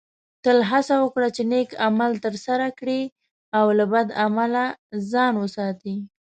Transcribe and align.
تل 0.43 0.57
هڅه 0.69 0.95
وکړه 0.99 1.27
چې 1.35 1.43
نیک 1.51 1.69
عمل 1.87 2.11
ترسره 2.25 2.67
کړې 2.79 3.01
او 3.57 3.65
له 3.77 3.85
بد 3.93 4.07
عمله 4.23 4.63
ځان 5.11 5.33
وساتې 5.39 5.95